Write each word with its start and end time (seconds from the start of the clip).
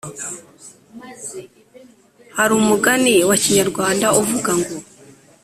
hari 2.37 2.51
umugani 2.61 3.13
wa 3.29 3.35
kinyarwanda 3.43 4.07
uvuga 4.19 4.51
ngo 4.59 4.73